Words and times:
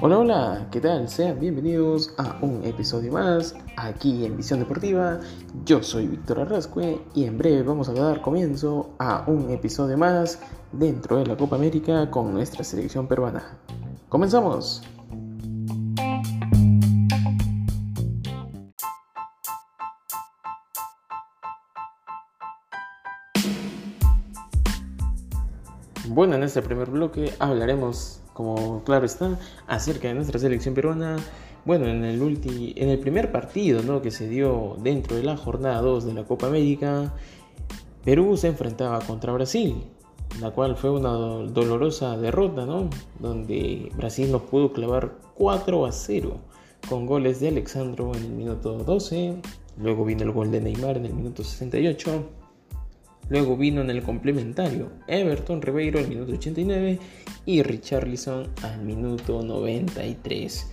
Hola, 0.00 0.18
hola, 0.18 0.68
¿qué 0.70 0.80
tal? 0.80 1.08
Sean 1.08 1.38
bienvenidos 1.38 2.14
a 2.16 2.38
un 2.40 2.64
episodio 2.64 3.12
más 3.12 3.54
aquí 3.76 4.24
en 4.24 4.36
Visión 4.36 4.60
Deportiva. 4.60 5.20
Yo 5.66 5.82
soy 5.82 6.06
Víctor 6.06 6.40
Arrascue 6.40 7.00
y 7.14 7.24
en 7.24 7.36
breve 7.36 7.62
vamos 7.62 7.88
a 7.88 7.92
dar 7.92 8.22
comienzo 8.22 8.94
a 8.98 9.24
un 9.26 9.50
episodio 9.50 9.98
más 9.98 10.38
dentro 10.72 11.16
de 11.16 11.26
la 11.26 11.36
Copa 11.36 11.56
América 11.56 12.10
con 12.10 12.32
nuestra 12.32 12.64
selección 12.64 13.06
peruana. 13.06 13.58
¡Comenzamos! 14.08 14.82
Bueno, 26.08 26.34
en 26.34 26.42
este 26.42 26.60
primer 26.60 26.90
bloque 26.90 27.32
hablaremos 27.38 28.20
como 28.34 28.84
claro 28.84 29.06
está, 29.06 29.38
acerca 29.66 30.08
de 30.08 30.14
nuestra 30.14 30.38
selección 30.38 30.74
peruana. 30.74 31.16
Bueno, 31.64 31.86
en 31.86 32.04
el, 32.04 32.20
en 32.76 32.88
el 32.90 32.98
primer 32.98 33.32
partido 33.32 33.82
¿no? 33.82 34.02
que 34.02 34.10
se 34.10 34.28
dio 34.28 34.76
dentro 34.80 35.16
de 35.16 35.22
la 35.22 35.38
jornada 35.38 35.80
2 35.80 36.04
de 36.04 36.12
la 36.12 36.24
Copa 36.24 36.48
América, 36.48 37.14
Perú 38.04 38.36
se 38.36 38.48
enfrentaba 38.48 38.98
contra 39.00 39.32
Brasil, 39.32 39.82
la 40.42 40.50
cual 40.50 40.76
fue 40.76 40.90
una 40.90 41.12
dolorosa 41.12 42.18
derrota, 42.18 42.66
¿no? 42.66 42.90
donde 43.18 43.90
Brasil 43.96 44.30
nos 44.30 44.42
pudo 44.42 44.74
clavar 44.74 45.14
4 45.36 45.86
a 45.86 45.92
0 45.92 46.36
con 46.86 47.06
goles 47.06 47.40
de 47.40 47.48
Alexandro 47.48 48.12
en 48.14 48.24
el 48.24 48.32
minuto 48.32 48.76
12, 48.76 49.36
luego 49.78 50.04
vino 50.04 50.22
el 50.22 50.32
gol 50.32 50.50
de 50.50 50.60
Neymar 50.60 50.98
en 50.98 51.06
el 51.06 51.14
minuto 51.14 51.42
68 51.42 52.43
Luego 53.28 53.56
vino 53.56 53.80
en 53.80 53.90
el 53.90 54.02
complementario 54.02 54.90
Everton 55.06 55.62
Ribeiro 55.62 55.98
al 55.98 56.08
minuto 56.08 56.32
89 56.32 56.98
y 57.46 57.62
Richarlison 57.62 58.48
al 58.62 58.82
minuto 58.82 59.42
93. 59.42 60.70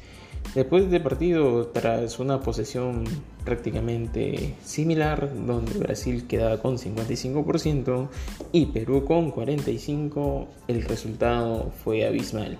Después 0.56 0.92
de 0.92 1.00
partido, 1.00 1.68
tras 1.68 2.20
una 2.20 2.42
posesión 2.42 3.06
prácticamente 3.46 4.56
similar, 4.66 5.32
donde 5.34 5.80
Brasil 5.80 6.28
quedaba 6.28 6.58
con 6.58 6.78
55% 6.78 8.10
y 8.52 8.66
Perú 8.66 9.06
con 9.06 9.32
45%, 9.32 10.48
el 10.68 10.84
resultado 10.84 11.72
fue 11.84 12.06
abismal, 12.06 12.58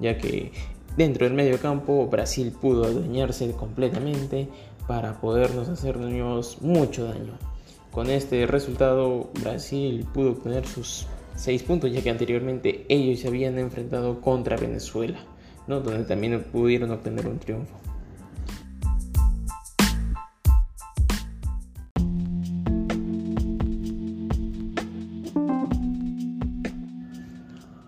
ya 0.00 0.18
que 0.18 0.52
dentro 0.98 1.24
del 1.24 1.34
medio 1.34 1.58
campo 1.58 2.06
Brasil 2.08 2.52
pudo 2.52 2.84
adueñarse 2.84 3.50
completamente 3.52 4.48
para 4.86 5.18
podernos 5.18 5.70
hacernos 5.70 6.60
mucho 6.60 7.06
daño. 7.06 7.53
Con 7.94 8.10
este 8.10 8.44
resultado, 8.48 9.30
Brasil 9.40 10.04
pudo 10.12 10.32
obtener 10.32 10.66
sus 10.66 11.06
6 11.36 11.62
puntos, 11.62 11.92
ya 11.92 12.02
que 12.02 12.10
anteriormente 12.10 12.84
ellos 12.88 13.20
se 13.20 13.28
habían 13.28 13.56
enfrentado 13.56 14.20
contra 14.20 14.56
Venezuela, 14.56 15.20
¿no? 15.68 15.78
donde 15.78 16.02
también 16.02 16.42
pudieron 16.42 16.90
obtener 16.90 17.28
un 17.28 17.38
triunfo. 17.38 17.72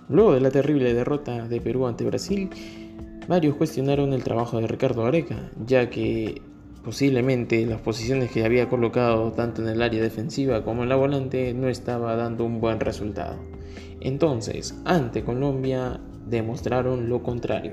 Luego 0.09 0.35
de 0.35 0.41
la 0.41 0.53
terrible 0.53 0.95
derrota 0.95 1.49
de 1.49 1.61
Perú 1.61 1.85
ante 1.85 2.05
Brasil, 2.05 2.49
varios 3.27 3.57
cuestionaron 3.57 4.13
el 4.13 4.23
trabajo 4.23 4.61
de 4.61 4.69
Ricardo 4.69 5.05
Areca, 5.05 5.51
ya 5.67 5.91
que 5.91 6.41
Posiblemente 6.87 7.67
las 7.67 7.81
posiciones 7.81 8.31
que 8.31 8.45
había 8.45 8.69
colocado 8.69 9.33
tanto 9.33 9.61
en 9.61 9.67
el 9.67 9.83
área 9.83 10.01
defensiva 10.01 10.63
como 10.63 10.85
en 10.85 10.89
la 10.89 10.95
volante 10.95 11.53
no 11.53 11.69
estaba 11.69 12.15
dando 12.15 12.45
un 12.45 12.61
buen 12.61 12.79
resultado. 12.79 13.41
Entonces, 14.01 14.81
ante 14.85 15.25
Colombia 15.25 15.99
demostraron 16.29 17.09
lo 17.09 17.25
contrario. 17.25 17.73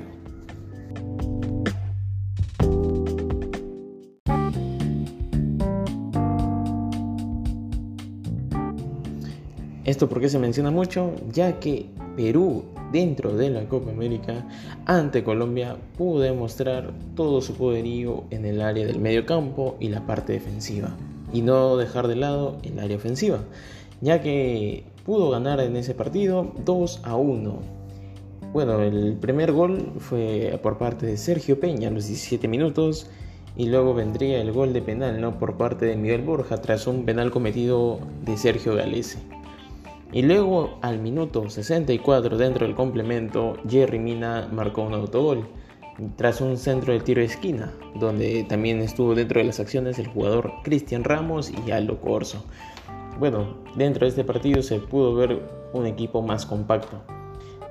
Esto 9.85 10.09
porque 10.09 10.27
se 10.27 10.39
menciona 10.39 10.71
mucho, 10.71 11.13
ya 11.31 11.59
que 11.59 11.91
Perú 12.15 12.65
dentro 12.93 13.35
de 13.35 13.49
la 13.49 13.67
Copa 13.67 13.91
América 13.91 14.45
ante 14.85 15.23
Colombia 15.23 15.75
pudo 15.97 16.21
demostrar 16.21 16.93
todo 17.15 17.41
su 17.41 17.55
poderío 17.55 18.23
en 18.29 18.45
el 18.45 18.61
área 18.61 18.85
del 18.85 18.99
medio 18.99 19.25
campo 19.25 19.75
y 19.79 19.89
la 19.89 20.05
parte 20.05 20.31
defensiva 20.31 20.95
y 21.33 21.41
no 21.41 21.75
dejar 21.75 22.07
de 22.07 22.15
lado 22.15 22.57
el 22.63 22.79
área 22.79 22.95
ofensiva, 22.95 23.39
ya 24.01 24.21
que 24.21 24.83
pudo 25.05 25.31
ganar 25.31 25.59
en 25.59 25.75
ese 25.75 25.95
partido 25.95 26.53
2 26.63 27.01
a 27.03 27.15
1. 27.15 27.59
Bueno, 28.53 28.79
el 28.81 29.17
primer 29.19 29.51
gol 29.51 29.93
fue 29.97 30.59
por 30.61 30.77
parte 30.77 31.07
de 31.07 31.17
Sergio 31.17 31.59
Peña 31.59 31.87
a 31.87 31.91
los 31.91 32.07
17 32.07 32.47
minutos 32.47 33.07
y 33.57 33.65
luego 33.65 33.95
vendría 33.95 34.39
el 34.39 34.51
gol 34.51 34.73
de 34.73 34.83
penal 34.83 35.19
¿no? 35.19 35.39
por 35.39 35.57
parte 35.57 35.87
de 35.87 35.95
Miguel 35.95 36.21
Borja 36.21 36.57
tras 36.61 36.85
un 36.85 37.05
penal 37.05 37.31
cometido 37.31 37.99
de 38.23 38.37
Sergio 38.37 38.75
Galese. 38.75 39.32
Y 40.13 40.21
luego 40.21 40.77
al 40.81 40.99
minuto 40.99 41.49
64 41.49 42.37
dentro 42.37 42.67
del 42.67 42.75
complemento, 42.75 43.57
Jerry 43.67 43.97
Mina 43.97 44.47
marcó 44.51 44.83
un 44.83 44.93
autogol 44.93 45.47
tras 46.15 46.39
un 46.39 46.57
centro 46.57 46.93
de 46.93 46.99
tiro 46.99 47.21
de 47.21 47.25
esquina, 47.25 47.73
donde 47.95 48.43
también 48.43 48.79
estuvo 48.81 49.15
dentro 49.15 49.39
de 49.39 49.47
las 49.47 49.59
acciones 49.59 49.97
el 49.97 50.05
jugador 50.07 50.51
Cristian 50.63 51.03
Ramos 51.03 51.51
y 51.65 51.71
Aldo 51.71 51.99
Corso. 51.99 52.45
Bueno, 53.17 53.57
dentro 53.75 54.05
de 54.05 54.09
este 54.09 54.23
partido 54.23 54.61
se 54.61 54.79
pudo 54.79 55.15
ver 55.15 55.41
un 55.73 55.87
equipo 55.87 56.21
más 56.21 56.45
compacto, 56.45 57.01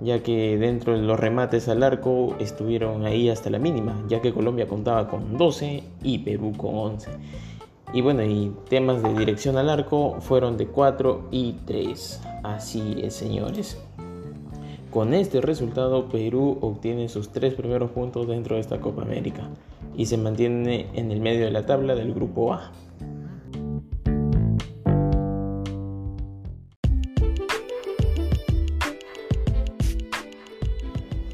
ya 0.00 0.20
que 0.24 0.58
dentro 0.58 0.94
de 0.94 1.02
los 1.02 1.20
remates 1.20 1.68
al 1.68 1.84
arco 1.84 2.34
estuvieron 2.40 3.06
ahí 3.06 3.28
hasta 3.28 3.50
la 3.50 3.60
mínima, 3.60 4.02
ya 4.08 4.20
que 4.20 4.32
Colombia 4.32 4.66
contaba 4.66 5.06
con 5.06 5.36
12 5.36 5.84
y 6.02 6.18
Perú 6.18 6.52
con 6.56 6.74
11. 6.74 7.08
Y 7.94 8.00
bueno, 8.00 8.22
y 8.22 8.52
temas 8.70 9.02
de 9.02 9.12
dirección 9.14 9.58
al 9.58 9.68
arco 9.68 10.16
fueron 10.20 10.56
de 10.56 10.66
4 10.66 11.28
y 11.30 11.52
3. 11.66 12.20
Así 12.42 12.96
es, 13.02 13.14
señores. 13.14 13.78
Con 14.90 15.14
este 15.14 15.40
resultado, 15.40 16.08
Perú 16.08 16.58
obtiene 16.60 17.08
sus 17.08 17.30
tres 17.30 17.54
primeros 17.54 17.90
puntos 17.90 18.28
dentro 18.28 18.56
de 18.56 18.60
esta 18.60 18.80
Copa 18.80 19.02
América 19.02 19.48
y 19.96 20.06
se 20.06 20.18
mantiene 20.18 20.88
en 20.94 21.10
el 21.10 21.20
medio 21.20 21.44
de 21.44 21.50
la 21.50 21.64
tabla 21.64 21.94
del 21.94 22.12
Grupo 22.12 22.52
A. 22.52 22.72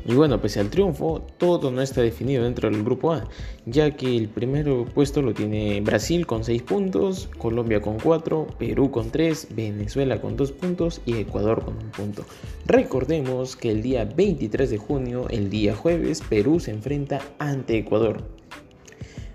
Y 0.09 0.15
bueno, 0.15 0.41
pese 0.41 0.59
al 0.59 0.71
triunfo, 0.71 1.21
todo 1.37 1.71
no 1.71 1.83
está 1.83 2.01
definido 2.01 2.45
dentro 2.45 2.71
del 2.71 2.83
grupo 2.83 3.13
A, 3.13 3.29
ya 3.67 3.91
que 3.91 4.17
el 4.17 4.31
primer 4.31 4.67
puesto 4.95 5.21
lo 5.21 5.35
tiene 5.35 5.83
Brasil 5.83 6.27
con 6.27 6.45
6 6.45 6.63
puntos, 6.63 7.29
Colombia 7.37 7.83
con 7.83 7.99
4, 7.99 8.47
Perú 8.59 8.91
con 8.91 9.11
3, 9.11 9.49
Venezuela 9.55 10.19
con 10.19 10.35
2 10.35 10.53
puntos 10.53 11.03
y 11.05 11.19
Ecuador 11.19 11.63
con 11.63 11.77
1 11.77 11.93
punto. 11.93 12.25
Recordemos 12.65 13.55
que 13.55 13.71
el 13.71 13.83
día 13.83 14.07
23 14.07 14.71
de 14.71 14.79
junio, 14.79 15.27
el 15.29 15.51
día 15.51 15.77
jueves, 15.77 16.23
Perú 16.27 16.59
se 16.59 16.71
enfrenta 16.71 17.21
ante 17.39 17.77
Ecuador. 17.77 18.23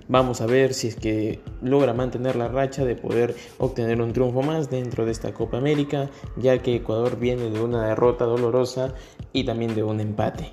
Vamos 0.08 0.42
a 0.42 0.46
ver 0.46 0.74
si 0.74 0.88
es 0.88 0.96
que 0.96 1.40
logra 1.62 1.94
mantener 1.94 2.36
la 2.36 2.48
racha 2.48 2.84
de 2.84 2.96
poder 2.96 3.36
obtener 3.58 4.02
un 4.02 4.14
triunfo 4.14 4.42
más 4.42 4.70
dentro 4.70 5.06
de 5.06 5.12
esta 5.12 5.34
Copa 5.34 5.58
América, 5.58 6.10
ya 6.38 6.58
que 6.58 6.76
Ecuador 6.76 7.18
viene 7.18 7.50
de 7.50 7.62
una 7.62 7.88
derrota 7.88 8.26
dolorosa 8.26 8.94
y 9.32 9.46
también 9.46 9.76
de 9.76 9.84
un 9.84 10.00
empate. 10.00 10.52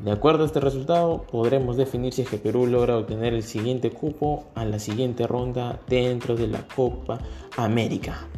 De 0.00 0.10
acuerdo 0.10 0.42
a 0.42 0.46
este 0.46 0.60
resultado, 0.60 1.22
podremos 1.22 1.76
definir 1.76 2.12
si 2.12 2.22
es 2.22 2.28
que 2.28 2.36
Perú 2.36 2.66
logra 2.66 2.98
obtener 2.98 3.32
el 3.32 3.42
siguiente 3.42 3.90
cupo 3.90 4.44
a 4.54 4.64
la 4.64 4.78
siguiente 4.78 5.26
ronda 5.26 5.80
dentro 5.88 6.36
de 6.36 6.48
la 6.48 6.66
Copa 6.68 7.18
América. 7.56 8.28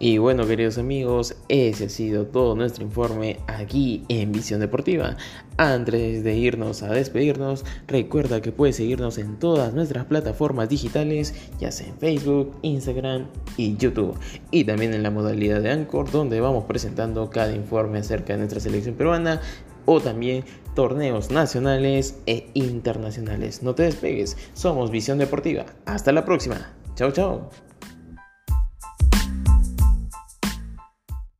Y 0.00 0.18
bueno, 0.18 0.46
queridos 0.46 0.78
amigos, 0.78 1.34
ese 1.48 1.86
ha 1.86 1.88
sido 1.88 2.26
todo 2.26 2.54
nuestro 2.54 2.84
informe 2.84 3.38
aquí 3.48 4.04
en 4.08 4.30
Visión 4.30 4.60
Deportiva. 4.60 5.16
Antes 5.56 6.22
de 6.22 6.36
irnos 6.36 6.84
a 6.84 6.90
despedirnos, 6.90 7.64
recuerda 7.88 8.40
que 8.40 8.52
puedes 8.52 8.76
seguirnos 8.76 9.18
en 9.18 9.40
todas 9.40 9.74
nuestras 9.74 10.04
plataformas 10.04 10.68
digitales, 10.68 11.34
ya 11.58 11.72
sea 11.72 11.88
en 11.88 11.98
Facebook, 11.98 12.56
Instagram 12.62 13.26
y 13.56 13.76
YouTube. 13.76 14.16
Y 14.52 14.62
también 14.64 14.94
en 14.94 15.02
la 15.02 15.10
modalidad 15.10 15.62
de 15.62 15.70
Anchor, 15.72 16.10
donde 16.12 16.40
vamos 16.40 16.64
presentando 16.64 17.28
cada 17.28 17.52
informe 17.52 17.98
acerca 17.98 18.34
de 18.34 18.38
nuestra 18.38 18.60
selección 18.60 18.94
peruana 18.94 19.40
o 19.84 20.00
también 20.00 20.44
torneos 20.76 21.32
nacionales 21.32 22.20
e 22.26 22.50
internacionales. 22.54 23.64
No 23.64 23.74
te 23.74 23.82
despegues, 23.82 24.36
somos 24.54 24.92
Visión 24.92 25.18
Deportiva. 25.18 25.66
Hasta 25.86 26.12
la 26.12 26.24
próxima. 26.24 26.72
Chao, 26.94 27.10
chao. 27.10 27.67